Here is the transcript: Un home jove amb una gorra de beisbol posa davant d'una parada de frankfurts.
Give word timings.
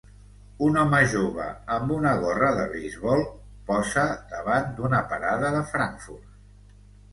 Un 0.67 0.77
home 0.83 1.01
jove 1.11 1.49
amb 1.75 1.93
una 1.97 2.13
gorra 2.23 2.49
de 2.61 2.65
beisbol 2.73 3.23
posa 3.69 4.07
davant 4.35 4.75
d'una 4.81 5.05
parada 5.15 5.55
de 5.61 5.63
frankfurts. 5.77 6.77